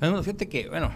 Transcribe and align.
Bueno, 0.00 0.22
fíjate 0.22 0.48
que, 0.48 0.68
bueno, 0.70 0.90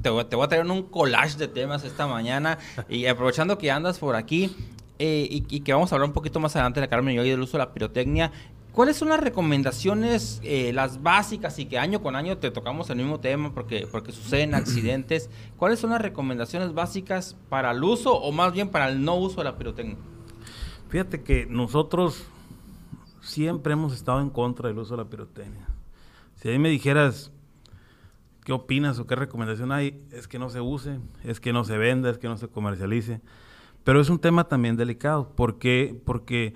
te, 0.00 0.10
voy 0.10 0.22
a 0.22 0.48
traer 0.48 0.64
un 0.64 0.84
collage 0.84 1.36
de 1.36 1.48
temas 1.48 1.82
esta 1.82 2.06
mañana 2.06 2.58
y 2.88 3.06
aprovechando 3.06 3.58
que 3.58 3.72
andas 3.72 3.98
por 3.98 4.14
aquí 4.14 4.54
eh, 5.00 5.26
y, 5.28 5.60
que 5.60 5.72
vamos 5.72 5.90
a 5.90 5.96
hablar 5.96 6.08
un 6.08 6.14
poquito 6.14 6.38
más 6.38 6.54
adelante 6.54 6.80
de 6.80 6.88
Carmen 6.88 7.16
y 7.16 7.18
hoy 7.18 7.30
del 7.30 7.40
uso 7.40 7.58
de 7.58 7.64
la 7.64 7.72
pirotecnia, 7.72 8.30
¿cuáles 8.70 8.96
son 8.96 9.08
las 9.08 9.18
recomendaciones, 9.18 10.40
eh, 10.44 10.72
las 10.72 11.02
básicas 11.02 11.58
y 11.58 11.66
que 11.66 11.80
año 11.80 12.00
con 12.00 12.14
año 12.14 12.38
te 12.38 12.52
tocamos 12.52 12.88
el 12.90 12.96
mismo 12.98 13.18
tema 13.18 13.52
porque, 13.52 13.88
porque 13.90 14.12
suceden 14.12 14.54
accidentes? 14.54 15.30
¿Cuáles 15.56 15.80
son 15.80 15.90
las 15.90 16.00
recomendaciones 16.00 16.74
básicas 16.74 17.36
para 17.48 17.72
el 17.72 17.82
uso 17.82 18.14
o 18.14 18.30
más 18.30 18.52
bien 18.52 18.68
para 18.68 18.88
el 18.88 19.04
no 19.04 19.16
uso 19.16 19.38
de 19.38 19.44
la 19.44 19.58
pirotecnia? 19.58 19.96
Fíjate 20.90 21.24
que 21.24 21.46
nosotros 21.46 22.22
siempre 23.20 23.72
hemos 23.72 23.92
estado 23.92 24.20
en 24.20 24.30
contra 24.30 24.68
del 24.68 24.78
uso 24.78 24.96
de 24.96 25.02
la 25.02 25.10
pirotecnia. 25.10 25.66
Si 26.36 26.48
a 26.48 26.52
mí 26.52 26.60
me 26.60 26.68
dijeras, 26.68 27.32
¿qué 28.44 28.52
opinas 28.52 28.98
o 28.98 29.06
qué 29.06 29.16
recomendación 29.16 29.72
hay? 29.72 30.00
Es 30.12 30.28
que 30.28 30.38
no 30.38 30.50
se 30.50 30.60
use, 30.60 31.00
es 31.24 31.40
que 31.40 31.52
no 31.52 31.64
se 31.64 31.78
venda, 31.78 32.10
es 32.10 32.18
que 32.18 32.28
no 32.28 32.36
se 32.36 32.48
comercialice. 32.48 33.20
Pero 33.82 34.00
es 34.00 34.10
un 34.10 34.18
tema 34.18 34.44
también 34.44 34.76
delicado. 34.76 35.34
¿Por 35.34 35.58
qué? 35.58 36.00
Porque 36.04 36.54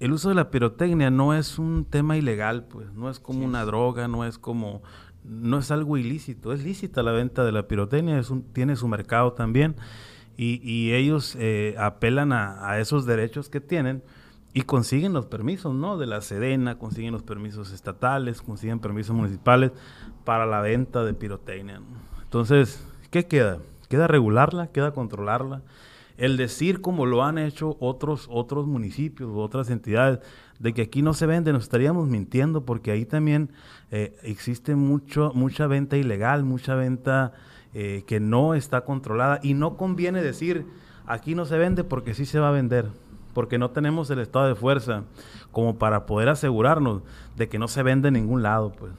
el 0.00 0.12
uso 0.12 0.28
de 0.28 0.34
la 0.34 0.50
pirotecnia 0.50 1.10
no 1.10 1.34
es 1.34 1.58
un 1.58 1.84
tema 1.84 2.16
ilegal, 2.16 2.64
pues, 2.64 2.92
no 2.92 3.10
es 3.10 3.20
como 3.20 3.44
una 3.44 3.64
droga, 3.64 4.08
no 4.08 4.24
es 4.24 4.38
como, 4.38 4.82
no 5.24 5.58
es 5.58 5.70
algo 5.70 5.96
ilícito, 5.96 6.52
es 6.52 6.64
lícita 6.64 7.02
la 7.02 7.12
venta 7.12 7.44
de 7.44 7.52
la 7.52 7.68
pirotecnia, 7.68 8.18
es 8.18 8.30
un, 8.30 8.42
tiene 8.42 8.76
su 8.76 8.88
mercado 8.88 9.32
también, 9.32 9.76
y, 10.42 10.92
ellos 10.92 11.36
eh, 11.38 11.74
apelan 11.78 12.32
a, 12.32 12.66
a, 12.66 12.80
esos 12.80 13.04
derechos 13.04 13.50
que 13.50 13.60
tienen 13.60 14.02
y 14.52 14.62
consiguen 14.62 15.12
los 15.12 15.26
permisos, 15.26 15.74
¿no? 15.74 15.96
De 15.96 16.06
la 16.06 16.20
Sedena, 16.20 16.78
consiguen 16.78 17.12
los 17.12 17.22
permisos 17.22 17.72
estatales, 17.72 18.42
consiguen 18.42 18.80
permisos 18.80 19.14
municipales 19.14 19.70
para 20.24 20.46
la 20.46 20.60
venta 20.60 21.04
de 21.04 21.14
pirotecnia. 21.14 21.80
Entonces, 22.22 22.84
¿qué 23.10 23.26
queda? 23.26 23.58
Queda 23.88 24.08
regularla, 24.08 24.68
queda 24.68 24.92
controlarla. 24.92 25.62
El 26.16 26.36
decir 26.36 26.80
como 26.80 27.06
lo 27.06 27.24
han 27.24 27.38
hecho 27.38 27.76
otros, 27.80 28.26
otros 28.30 28.66
municipios 28.66 29.30
u 29.30 29.38
otras 29.38 29.70
entidades, 29.70 30.18
de 30.58 30.74
que 30.74 30.82
aquí 30.82 31.00
no 31.00 31.14
se 31.14 31.26
vende, 31.26 31.52
nos 31.52 31.62
estaríamos 31.62 32.08
mintiendo 32.08 32.66
porque 32.66 32.90
ahí 32.90 33.06
también 33.06 33.50
eh, 33.90 34.16
existe 34.22 34.74
mucho, 34.74 35.32
mucha 35.34 35.66
venta 35.66 35.96
ilegal, 35.96 36.44
mucha 36.44 36.74
venta 36.74 37.32
eh, 37.72 38.04
que 38.06 38.20
no 38.20 38.54
está 38.54 38.84
controlada 38.84 39.40
y 39.42 39.54
no 39.54 39.76
conviene 39.78 40.22
decir 40.22 40.66
aquí 41.06 41.34
no 41.34 41.46
se 41.46 41.56
vende 41.56 41.82
porque 41.82 42.14
sí 42.14 42.26
se 42.26 42.38
va 42.38 42.50
a 42.50 42.52
vender 42.52 42.90
porque 43.32 43.58
no 43.58 43.70
tenemos 43.70 44.10
el 44.10 44.18
estado 44.18 44.46
de 44.48 44.54
fuerza 44.54 45.04
como 45.52 45.78
para 45.78 46.06
poder 46.06 46.28
asegurarnos 46.28 47.02
de 47.36 47.48
que 47.48 47.58
no 47.58 47.68
se 47.68 47.82
vende 47.82 48.08
en 48.08 48.14
ningún 48.14 48.42
lado, 48.42 48.72
pues. 48.72 48.92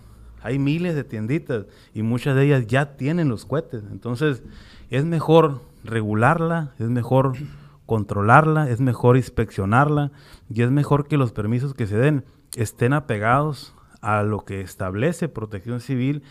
Hay 0.43 0.57
miles 0.57 0.95
de 0.95 1.03
tienditas 1.03 1.65
y 1.93 2.01
muchas 2.01 2.35
de 2.35 2.45
ellas 2.45 2.65
ya 2.65 2.97
tienen 2.97 3.29
los 3.29 3.45
cohetes. 3.45 3.83
Entonces, 3.91 4.41
es 4.89 5.05
mejor 5.05 5.61
regularla, 5.83 6.73
es 6.79 6.89
mejor 6.89 7.33
controlarla, 7.85 8.69
es 8.69 8.81
mejor 8.81 9.17
inspeccionarla 9.17 10.11
y 10.49 10.63
es 10.63 10.71
mejor 10.71 11.07
que 11.07 11.17
los 11.17 11.31
permisos 11.31 11.73
que 11.73 11.85
se 11.85 11.97
den 11.97 12.25
estén 12.55 12.93
apegados 12.93 13.75
a 14.01 14.23
lo 14.23 14.43
que 14.43 14.61
establece 14.61 15.29
Protección 15.29 15.79
Civil 15.79 16.23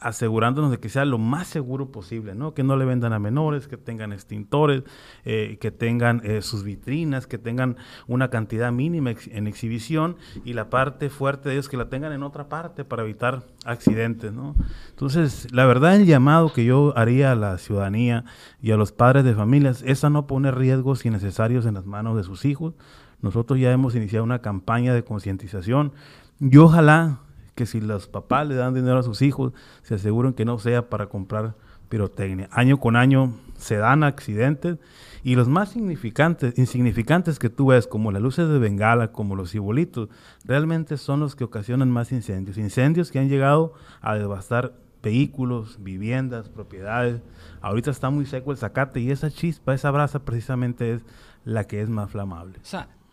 asegurándonos 0.00 0.70
de 0.70 0.78
que 0.78 0.88
sea 0.88 1.04
lo 1.04 1.18
más 1.18 1.46
seguro 1.46 1.92
posible, 1.92 2.34
¿no? 2.34 2.54
Que 2.54 2.62
no 2.62 2.76
le 2.76 2.84
vendan 2.84 3.12
a 3.12 3.18
menores, 3.18 3.68
que 3.68 3.76
tengan 3.76 4.12
extintores, 4.12 4.82
eh, 5.24 5.58
que 5.60 5.70
tengan 5.70 6.22
eh, 6.24 6.42
sus 6.42 6.64
vitrinas, 6.64 7.26
que 7.26 7.38
tengan 7.38 7.76
una 8.08 8.28
cantidad 8.28 8.72
mínima 8.72 9.12
en 9.30 9.46
exhibición 9.46 10.16
y 10.44 10.54
la 10.54 10.70
parte 10.70 11.10
fuerte 11.10 11.48
de 11.48 11.56
ellos 11.56 11.68
que 11.68 11.76
la 11.76 11.88
tengan 11.88 12.12
en 12.12 12.22
otra 12.22 12.48
parte 12.48 12.84
para 12.84 13.02
evitar 13.02 13.44
accidentes, 13.64 14.32
¿no? 14.32 14.54
Entonces, 14.88 15.52
la 15.52 15.66
verdad 15.66 15.96
el 15.96 16.06
llamado 16.06 16.52
que 16.52 16.64
yo 16.64 16.96
haría 16.96 17.32
a 17.32 17.34
la 17.34 17.58
ciudadanía 17.58 18.24
y 18.62 18.70
a 18.70 18.76
los 18.76 18.92
padres 18.92 19.24
de 19.24 19.34
familias 19.34 19.82
es 19.86 20.02
a 20.02 20.10
no 20.10 20.26
poner 20.26 20.56
riesgos 20.56 21.04
innecesarios 21.04 21.66
en 21.66 21.74
las 21.74 21.86
manos 21.86 22.16
de 22.16 22.24
sus 22.24 22.44
hijos. 22.44 22.74
Nosotros 23.20 23.58
ya 23.58 23.70
hemos 23.70 23.94
iniciado 23.94 24.24
una 24.24 24.40
campaña 24.40 24.94
de 24.94 25.04
concientización 25.04 25.92
y 26.40 26.56
ojalá 26.56 27.20
que 27.60 27.66
si 27.66 27.78
los 27.78 28.08
papás 28.08 28.48
le 28.48 28.54
dan 28.54 28.72
dinero 28.72 28.98
a 28.98 29.02
sus 29.02 29.20
hijos, 29.20 29.52
se 29.82 29.96
aseguren 29.96 30.32
que 30.32 30.46
no 30.46 30.58
sea 30.58 30.88
para 30.88 31.08
comprar 31.10 31.56
pirotecnia. 31.90 32.48
Año 32.52 32.80
con 32.80 32.96
año 32.96 33.34
se 33.58 33.76
dan 33.76 34.02
accidentes 34.02 34.78
y 35.22 35.34
los 35.34 35.46
más 35.46 35.68
significantes, 35.68 36.56
insignificantes 36.56 37.38
que 37.38 37.50
tú 37.50 37.66
ves, 37.66 37.86
como 37.86 38.12
las 38.12 38.22
luces 38.22 38.48
de 38.48 38.58
bengala, 38.58 39.12
como 39.12 39.36
los 39.36 39.50
cibolitos, 39.50 40.08
realmente 40.42 40.96
son 40.96 41.20
los 41.20 41.36
que 41.36 41.44
ocasionan 41.44 41.90
más 41.90 42.12
incendios. 42.12 42.56
Incendios 42.56 43.10
que 43.10 43.18
han 43.18 43.28
llegado 43.28 43.74
a 44.00 44.14
devastar 44.14 44.72
vehículos, 45.02 45.76
viviendas, 45.82 46.48
propiedades. 46.48 47.20
Ahorita 47.60 47.90
está 47.90 48.08
muy 48.08 48.24
seco 48.24 48.52
el 48.52 48.56
zacate 48.56 49.00
y 49.00 49.10
esa 49.10 49.30
chispa, 49.30 49.74
esa 49.74 49.90
brasa 49.90 50.20
precisamente 50.20 50.94
es 50.94 51.04
la 51.44 51.64
que 51.64 51.82
es 51.82 51.90
más 51.90 52.10
flamable. 52.10 52.58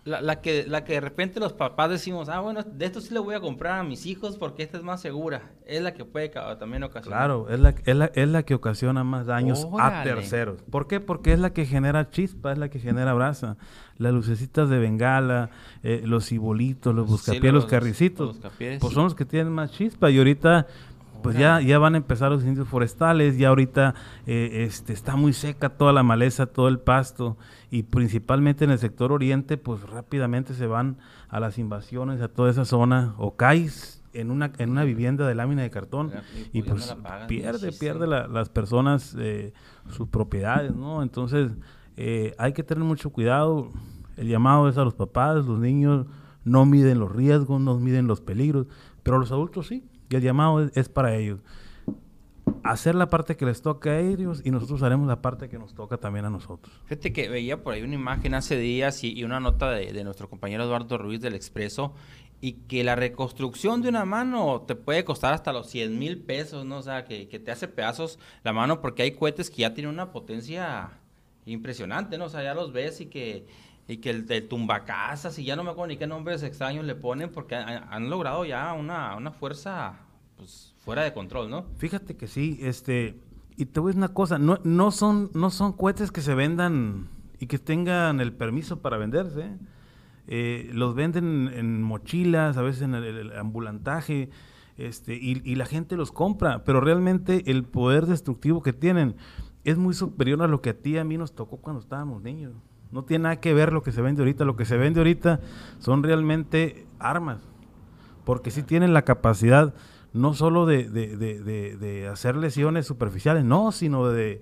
La, 0.07 0.41
que, 0.41 0.66
la 0.66 0.85
que 0.85 0.94
de 0.94 1.01
repente 1.01 1.40
los 1.40 1.53
papás 1.53 1.90
decimos, 1.90 2.29
ah, 2.29 2.40
bueno, 2.40 2.63
de 2.63 2.85
esto 2.85 3.01
sí 3.01 3.13
le 3.13 3.19
voy 3.19 3.35
a 3.35 3.41
comprar 3.41 3.79
a 3.79 3.84
mis 3.84 4.06
hijos 4.06 4.38
porque 4.38 4.63
esta 4.63 4.78
es 4.78 4.84
más 4.84 5.01
segura. 5.01 5.51
Es 5.66 5.81
la 5.81 5.94
que 5.94 6.06
puede 6.06 6.29
también 6.29 6.84
ocasionar. 6.84 7.19
Claro, 7.19 7.50
es 7.50 7.59
la, 7.59 7.75
es 7.85 7.95
la, 7.95 8.06
es 8.06 8.29
la 8.29 8.44
que 8.44 8.56
ocasiona 8.56 9.03
más 9.03 9.25
daños 9.25 9.68
a 9.79 10.03
terceros. 10.03 10.62
¿Por 10.63 10.88
qué? 10.88 11.01
Porque 11.01 11.34
es 11.34 11.40
la 11.40 11.51
que 11.51 11.66
genera 11.66 12.09
chispa, 12.09 12.53
es 12.53 12.57
la 12.57 12.69
que 12.69 12.79
genera 12.79 13.13
brasa. 13.13 13.57
Las 13.97 14.13
lucecitas 14.13 14.69
de 14.69 14.78
bengala, 14.78 15.50
eh, 15.84 16.03
los 16.06 16.28
cibolitos, 16.28 16.95
los 16.95 17.07
buscapiés, 17.07 17.51
los, 17.51 17.66
carricitos, 17.66 18.39
pues 18.79 18.94
son 18.94 19.06
los 19.06 19.16
que 19.16 19.25
tienen 19.25 19.51
más 19.51 19.72
chispa. 19.72 20.09
Y 20.09 20.19
ahorita 20.19 20.68
pues 21.22 21.38
ya, 21.38 21.61
ya 21.61 21.79
van 21.79 21.95
a 21.95 21.97
empezar 21.97 22.31
los 22.31 22.41
incendios 22.41 22.67
forestales, 22.67 23.38
ya 23.38 23.50
ahorita 23.50 23.95
eh, 24.25 24.66
este, 24.67 24.94
está 24.94 25.16
muy 25.16 25.33
seca 25.33 25.69
toda 25.69 25.94
la 25.94 26.03
maleza, 26.03 26.45
todo 26.45 26.67
el 26.67 26.79
pasto, 26.79 27.38
y 27.72 27.83
principalmente 27.83 28.66
en 28.66 28.72
el 28.72 28.79
sector 28.79 29.11
oriente, 29.11 29.57
pues 29.57 29.81
rápidamente 29.81 30.53
se 30.53 30.67
van 30.67 30.97
a 31.29 31.39
las 31.39 31.57
invasiones, 31.57 32.22
a 32.22 32.27
toda 32.27 32.51
esa 32.51 32.66
zona, 32.66 33.13
o 33.17 33.35
caes 33.35 34.03
en 34.13 34.31
una, 34.31 34.51
en 34.57 34.72
una 34.72 34.83
vivienda 34.83 35.27
de 35.27 35.35
lámina 35.35 35.61
de 35.61 35.69
cartón 35.69 36.11
y, 36.51 36.63
pues, 36.63 36.95
pierde, 37.27 37.72
pierde 37.72 38.07
las 38.07 38.50
personas 38.50 39.16
eh, 39.19 39.53
sus 39.89 40.07
propiedades, 40.07 40.75
¿no? 40.75 41.03
Entonces 41.03 41.51
eh, 41.97 42.33
hay 42.38 42.53
que 42.53 42.63
tener 42.63 42.83
mucho 42.83 43.11
cuidado, 43.11 43.72
el 44.16 44.27
llamado 44.27 44.69
es 44.69 44.77
a 44.77 44.83
los 44.83 44.95
papás, 44.95 45.45
los 45.45 45.59
niños 45.59 46.07
no 46.44 46.66
miden 46.66 47.00
los 47.00 47.11
riesgos, 47.11 47.61
no 47.61 47.77
miden 47.77 48.07
los 48.07 48.22
peligros, 48.22 48.67
pero 49.03 49.19
los 49.19 49.31
adultos 49.31 49.67
sí, 49.67 49.83
y 50.09 50.16
el 50.16 50.22
llamado 50.22 50.69
es, 50.73 50.90
para 50.90 51.16
ellos. 51.16 51.40
Hacer 52.63 52.95
la 52.95 53.09
parte 53.09 53.35
que 53.35 53.45
les 53.45 53.62
toca 53.62 53.91
a 53.91 54.00
ellos 54.00 54.41
y 54.44 54.51
nosotros 54.51 54.81
haremos 54.84 55.07
la 55.07 55.22
parte 55.22 55.50
que 55.50 55.57
nos 55.57 55.73
toca 55.73 55.97
también 55.97 56.25
a 56.25 56.29
nosotros. 56.29 56.73
Fíjate 56.85 57.12
que 57.12 57.29
veía 57.29 57.62
por 57.62 57.73
ahí 57.73 57.81
una 57.81 57.95
imagen 57.95 58.34
hace 58.34 58.57
días 58.57 59.03
y, 59.03 59.23
una 59.23 59.40
nota 59.40 59.72
de, 59.72 60.03
nuestro 60.03 60.29
compañero 60.29 60.63
Eduardo 60.63 60.97
Ruiz 60.97 61.19
del 61.19 61.35
Expreso 61.35 61.94
y 62.40 62.53
que 62.53 62.84
la 62.84 62.95
reconstrucción 62.95 63.81
de 63.81 63.90
una 63.90 64.06
mano 64.06 64.62
te 64.62 64.75
puede 64.75 65.03
costar 65.03 65.34
hasta 65.34 65.51
los 65.51 65.68
100 65.68 65.97
mil 65.97 66.19
pesos, 66.19 66.66
¿no? 66.66 66.78
O 66.78 66.81
sea, 66.81 67.03
que, 67.03 67.25
te 67.25 67.51
hace 67.51 67.68
pedazos 67.68 68.19
la 68.44 68.53
mano 68.53 68.79
porque 68.79 69.03
hay 69.03 69.12
cohetes 69.12 69.50
que 69.50 69.63
ya 69.63 69.74
tienen 69.74 69.94
una 69.94 70.12
potencia 70.12 70.91
impresionante, 71.45 72.18
¿no? 72.18 72.25
O 72.25 72.29
sea, 72.29 72.44
ya 72.44 72.53
los 72.53 72.72
ves 72.72 73.01
y 73.01 73.07
que 73.07 73.45
y 73.88 73.98
que 73.98 74.09
el 74.09 74.25
de 74.28 74.42
tumbacasas 74.42 75.40
y 75.40 75.46
ya 75.46 75.56
no 75.56 75.64
me 75.64 75.72
acuerdo 75.72 75.88
ni 75.88 75.98
qué 75.98 76.08
nombres 76.08 76.44
extraños 76.44 76.86
le 76.86 76.96
ponen 76.96 77.31
porque 77.31 77.56
han, 77.56 78.09
logrado 78.09 78.44
ya 78.46 78.74
una, 78.74 79.16
una 79.16 79.31
fuerza 79.31 80.00
pues, 80.36 80.75
fuera 80.80 81.03
de 81.03 81.14
control, 81.14 81.50
¿no? 81.50 81.66
Fíjate 81.78 82.18
que 82.18 82.28
sí, 82.28 82.59
este, 82.62 83.20
y 83.56 83.66
te 83.66 83.80
voy 83.80 83.90
a 83.90 83.92
decir 83.92 84.00
una 84.00 84.14
cosa, 84.14 84.38
no, 84.38 84.59
no, 84.64 84.92
son, 84.92 85.31
no 85.34 85.50
son 85.50 85.74
cohetes 85.74 86.12
que 86.12 86.22
se 86.22 86.36
vendan 86.36 87.08
y 87.40 87.48
que 87.48 87.59
tengan 87.59 88.20
el 88.20 88.34
permiso 88.34 88.81
para 88.81 88.98
venderse. 88.98 89.52
Eh, 90.28 90.69
los 90.74 90.94
venden 90.94 91.50
en 91.54 91.81
mochilas, 91.81 92.58
a 92.58 92.62
veces 92.62 92.81
en 92.81 92.96
el, 92.96 93.38
ambulantaje, 93.38 94.30
este, 94.78 95.16
y, 95.16 95.42
y, 95.46 95.56
la 95.56 95.66
gente 95.66 95.96
los 95.96 96.12
compra, 96.12 96.66
pero 96.66 96.81
realmente 96.81 97.50
el 97.50 97.64
poder 97.64 98.06
destructivo 98.06 98.62
que 98.62 98.74
tienen 98.74 99.16
es 99.63 99.78
muy 99.78 99.94
superior 99.94 100.44
a 100.44 100.48
lo 100.48 100.62
que 100.62 100.72
a 100.72 100.78
ti 100.78 100.92
y 100.92 100.98
a 100.98 101.04
mí 101.06 101.18
nos 101.18 101.33
tocó 101.33 101.57
cuando 101.57 101.81
estábamos 101.81 102.22
niños. 102.22 102.54
No 102.92 103.04
tiene 103.04 103.24
nada 103.24 103.36
que 103.38 103.54
ver 103.54 103.74
lo 103.74 103.84
que 103.84 103.92
se 103.92 104.01
vende 104.01 104.22
ahorita. 104.22 104.45
Lo 104.45 104.56
que 104.56 104.66
se 104.66 104.78
vende 104.78 105.00
ahorita 105.00 105.39
son 105.80 106.04
realmente 106.04 106.86
armas. 107.00 107.39
Porque 108.24 108.51
sí 108.51 108.63
tienen 108.63 108.94
la 108.94 109.04
capacidad 109.04 109.74
no 110.13 110.34
solo 110.34 110.66
de, 110.66 112.10
hacer 112.12 112.36
lesiones 112.36 112.86
superficiales, 112.86 113.44
no, 113.44 113.72
sino 113.72 114.10
de, 114.10 114.42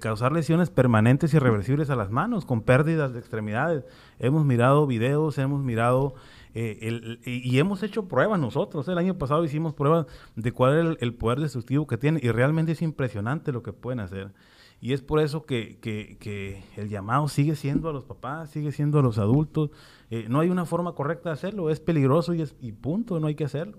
causar 0.00 0.32
lesiones 0.32 0.70
permanentes 0.70 1.34
y 1.34 1.38
reversibles 1.38 1.90
a 1.90 1.96
las 1.96 2.10
manos, 2.10 2.44
con 2.44 2.62
pérdidas 2.62 3.12
de 3.12 3.18
extremidades. 3.18 3.84
Hemos 4.18 4.44
mirado 4.44 4.86
videos, 4.86 5.38
hemos 5.38 5.62
mirado 5.62 6.14
eh, 6.54 7.18
y 7.24 7.58
hemos 7.58 7.82
hecho 7.82 8.08
pruebas 8.08 8.40
nosotros. 8.40 8.88
El 8.88 8.98
año 8.98 9.18
pasado 9.18 9.44
hicimos 9.44 9.74
pruebas 9.74 10.06
de 10.36 10.52
cuál 10.52 10.74
es 10.74 10.86
el, 10.86 10.98
el 11.00 11.14
poder 11.14 11.40
destructivo 11.40 11.86
que 11.86 11.98
tienen 11.98 12.22
y 12.24 12.30
realmente 12.30 12.72
es 12.72 12.82
impresionante 12.82 13.52
lo 13.52 13.62
que 13.62 13.72
pueden 13.72 14.00
hacer. 14.00 14.32
Y 14.80 14.92
es 14.92 15.02
por 15.02 15.20
eso 15.20 15.44
que, 15.44 15.78
que, 15.80 16.62
el 16.76 16.88
llamado 16.88 17.28
sigue 17.28 17.56
siendo 17.56 17.88
a 17.88 17.92
los 17.92 18.04
papás, 18.04 18.50
sigue 18.50 18.70
siendo 18.70 19.00
a 19.00 19.02
los 19.02 19.18
adultos. 19.18 19.70
Eh, 20.10 20.26
no 20.28 20.40
hay 20.40 20.50
una 20.50 20.66
forma 20.66 20.94
correcta 20.94 21.30
de 21.30 21.34
hacerlo, 21.34 21.70
es 21.70 21.80
peligroso 21.80 22.32
y, 22.34 22.42
es, 22.42 22.54
y 22.60 22.72
punto, 22.72 23.18
no 23.18 23.26
hay 23.26 23.34
que 23.34 23.44
hacerlo. 23.44 23.78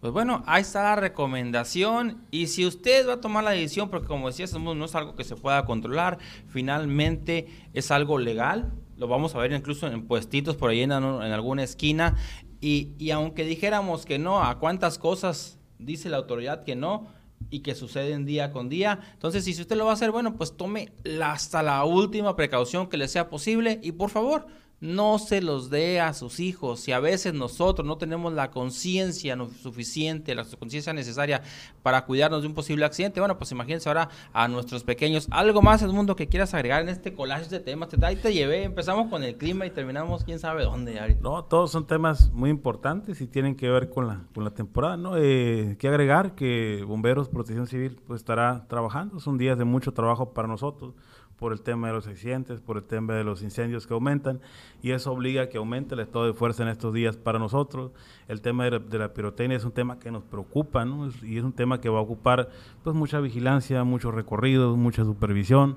Pues 0.00 0.12
bueno, 0.12 0.42
ahí 0.46 0.60
está 0.60 0.82
la 0.82 0.96
recomendación 0.96 2.26
y 2.30 2.48
si 2.48 2.66
usted 2.66 3.08
va 3.08 3.14
a 3.14 3.20
tomar 3.22 3.42
la 3.42 3.52
decisión, 3.52 3.88
porque 3.88 4.06
como 4.06 4.26
decía, 4.26 4.44
no 4.58 4.84
es 4.84 4.94
algo 4.94 5.14
que 5.14 5.24
se 5.24 5.34
pueda 5.34 5.64
controlar, 5.64 6.18
finalmente 6.48 7.46
es 7.72 7.90
algo 7.90 8.18
legal, 8.18 8.74
lo 8.98 9.08
vamos 9.08 9.34
a 9.34 9.38
ver 9.38 9.52
incluso 9.52 9.86
en 9.86 10.06
puestitos 10.06 10.56
por 10.56 10.68
ahí 10.68 10.82
en, 10.82 10.92
alguna 10.92 11.62
esquina 11.62 12.16
y, 12.60 12.92
y 12.98 13.12
aunque 13.12 13.44
dijéramos 13.44 14.04
que 14.04 14.18
no, 14.18 14.42
a 14.44 14.58
cuántas 14.58 14.98
cosas 14.98 15.58
dice 15.78 16.10
la 16.10 16.18
autoridad 16.18 16.64
que 16.64 16.76
no, 16.76 17.06
y 17.54 17.60
que 17.60 17.76
suceden 17.76 18.24
día 18.24 18.50
con 18.50 18.68
día. 18.68 18.98
Entonces, 19.12 19.44
si 19.44 19.52
usted 19.52 19.76
lo 19.76 19.84
va 19.84 19.92
a 19.92 19.94
hacer, 19.94 20.10
bueno, 20.10 20.34
pues 20.34 20.56
tome 20.56 20.90
hasta 21.22 21.62
la 21.62 21.84
última 21.84 22.34
precaución 22.34 22.88
que 22.88 22.96
le 22.96 23.06
sea 23.06 23.30
posible 23.30 23.78
y 23.80 23.92
por 23.92 24.10
favor, 24.10 24.48
no 24.84 25.18
se 25.18 25.40
los 25.40 25.70
dé 25.70 26.00
a 26.00 26.12
sus 26.12 26.40
hijos. 26.40 26.80
Si 26.80 26.92
a 26.92 27.00
veces 27.00 27.32
nosotros 27.32 27.86
no 27.88 27.96
tenemos 27.96 28.34
la 28.34 28.50
conciencia 28.50 29.36
suficiente, 29.62 30.34
la 30.34 30.44
conciencia 30.44 30.92
necesaria 30.92 31.42
para 31.82 32.04
cuidarnos 32.04 32.42
de 32.42 32.48
un 32.48 32.54
posible 32.54 32.84
accidente, 32.84 33.18
bueno, 33.18 33.38
pues 33.38 33.50
imagínense 33.50 33.88
ahora 33.88 34.10
a 34.32 34.46
nuestros 34.46 34.84
pequeños. 34.84 35.26
Algo 35.30 35.62
más, 35.62 35.82
mundo 35.94 36.16
que 36.16 36.28
quieras 36.28 36.52
agregar 36.52 36.82
en 36.82 36.90
este 36.90 37.14
collage 37.14 37.48
de 37.48 37.60
temas. 37.60 37.88
Te, 37.88 38.04
ahí 38.04 38.16
te 38.16 38.34
llevé, 38.34 38.64
empezamos 38.64 39.08
con 39.08 39.22
el 39.22 39.36
clima 39.36 39.64
y 39.64 39.70
terminamos 39.70 40.24
quién 40.24 40.38
sabe 40.38 40.64
dónde. 40.64 40.94
No, 41.20 41.44
todos 41.44 41.70
son 41.70 41.86
temas 41.86 42.30
muy 42.32 42.50
importantes 42.50 43.20
y 43.20 43.26
tienen 43.26 43.54
que 43.54 43.70
ver 43.70 43.88
con 43.88 44.06
la, 44.06 44.24
con 44.34 44.44
la 44.44 44.50
temporada, 44.50 44.96
¿no? 44.98 45.16
Eh, 45.16 45.76
que 45.78 45.88
agregar 45.88 46.34
que 46.34 46.84
Bomberos, 46.86 47.28
Protección 47.30 47.66
Civil, 47.66 48.00
pues 48.06 48.20
estará 48.20 48.66
trabajando. 48.68 49.18
Son 49.18 49.38
días 49.38 49.56
de 49.56 49.64
mucho 49.64 49.92
trabajo 49.92 50.34
para 50.34 50.46
nosotros 50.46 50.94
por 51.38 51.52
el 51.52 51.62
tema 51.62 51.88
de 51.88 51.94
los 51.94 52.06
accidentes, 52.06 52.60
por 52.60 52.76
el 52.76 52.84
tema 52.84 53.14
de 53.14 53.24
los 53.24 53.42
incendios 53.42 53.86
que 53.86 53.94
aumentan, 53.94 54.40
y 54.82 54.92
eso 54.92 55.12
obliga 55.12 55.42
a 55.42 55.48
que 55.48 55.58
aumente 55.58 55.94
el 55.94 56.00
estado 56.00 56.26
de 56.26 56.32
fuerza 56.32 56.62
en 56.62 56.68
estos 56.68 56.94
días 56.94 57.16
para 57.16 57.38
nosotros. 57.38 57.92
El 58.28 58.40
tema 58.40 58.64
de 58.64 58.98
la, 58.98 59.12
pirotecnia 59.12 59.56
es 59.56 59.64
un 59.64 59.72
tema 59.72 59.98
que 59.98 60.10
nos 60.10 60.24
preocupa, 60.24 60.86
y 61.22 61.38
es 61.38 61.44
un 61.44 61.52
tema 61.52 61.80
que 61.80 61.88
va 61.88 61.98
a 61.98 62.02
ocupar 62.02 62.50
pues 62.82 62.94
mucha 62.94 63.20
vigilancia, 63.20 63.84
muchos 63.84 64.14
recorridos, 64.14 64.76
mucha 64.76 65.04
supervisión, 65.04 65.76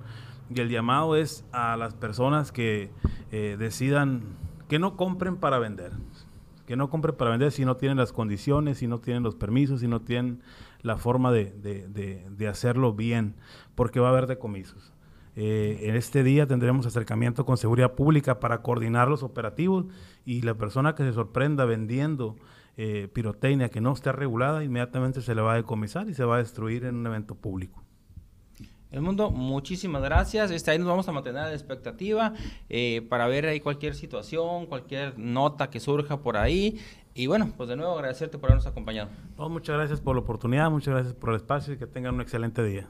y 0.49 0.59
el 0.61 0.69
llamado 0.69 1.15
es 1.15 1.43
a 1.51 1.75
las 1.75 1.93
personas 1.93 2.51
que 2.51 2.89
eh, 3.31 3.57
decidan 3.59 4.23
que 4.69 4.79
no 4.79 4.95
compren 4.95 5.37
para 5.37 5.59
vender, 5.59 5.91
que 6.65 6.75
no 6.75 6.89
compren 6.89 7.15
para 7.15 7.31
vender 7.31 7.51
si 7.51 7.65
no 7.65 7.77
tienen 7.77 7.97
las 7.97 8.13
condiciones, 8.13 8.77
si 8.77 8.87
no 8.87 8.99
tienen 8.99 9.23
los 9.23 9.35
permisos, 9.35 9.81
si 9.81 9.87
no 9.87 10.01
tienen 10.01 10.41
la 10.81 10.97
forma 10.97 11.31
de, 11.31 11.51
de 12.29 12.47
hacerlo 12.47 12.93
bien, 12.93 13.35
porque 13.75 13.99
va 13.99 14.07
a 14.07 14.11
haber 14.11 14.27
decomisos. 14.27 14.93
Eh, 15.39 15.87
en 15.87 15.95
este 15.95 16.23
día 16.23 16.47
tendremos 16.47 16.87
acercamiento 16.87 17.45
con 17.45 17.57
seguridad 17.57 17.93
pública 17.93 18.39
para 18.39 18.63
coordinar 18.63 19.07
los 19.07 19.21
operativos 19.21 19.85
y 20.25 20.41
la 20.41 20.55
persona 20.55 20.95
que 20.95 21.03
se 21.03 21.13
sorprenda 21.13 21.63
vendiendo 21.65 22.35
eh, 22.75 23.07
pirotecnia 23.13 23.69
que 23.69 23.79
no 23.79 23.93
esté 23.93 24.11
regulada, 24.11 24.63
inmediatamente 24.63 25.21
se 25.21 25.35
le 25.35 25.41
va 25.41 25.53
a 25.53 25.55
decomisar 25.57 26.09
y 26.09 26.15
se 26.15 26.25
va 26.25 26.37
a 26.37 26.39
destruir 26.39 26.85
en 26.85 26.95
un 26.95 27.05
evento 27.05 27.35
público. 27.35 27.83
El 28.89 29.01
mundo, 29.01 29.29
muchísimas 29.29 30.01
gracias. 30.01 30.49
Este, 30.49 30.71
ahí 30.71 30.79
nos 30.79 30.87
vamos 30.87 31.07
a 31.07 31.11
mantener 31.11 31.43
a 31.43 31.47
la 31.49 31.53
expectativa 31.53 32.33
eh, 32.67 33.05
para 33.07 33.27
ver 33.27 33.45
ahí 33.45 33.59
cualquier 33.59 33.93
situación, 33.93 34.65
cualquier 34.65 35.19
nota 35.19 35.69
que 35.69 35.79
surja 35.79 36.19
por 36.21 36.37
ahí. 36.37 36.79
Y 37.13 37.27
bueno, 37.27 37.53
pues 37.55 37.69
de 37.69 37.75
nuevo 37.75 37.93
agradecerte 37.93 38.39
por 38.39 38.49
habernos 38.49 38.65
acompañado. 38.65 39.11
muchas 39.49 39.75
gracias 39.75 40.01
por 40.01 40.15
la 40.15 40.21
oportunidad, 40.21 40.71
muchas 40.71 40.95
gracias 40.95 41.13
por 41.13 41.29
el 41.29 41.35
espacio 41.35 41.75
y 41.75 41.77
que 41.77 41.85
tengan 41.85 42.15
un 42.15 42.21
excelente 42.21 42.63
día. 42.63 42.87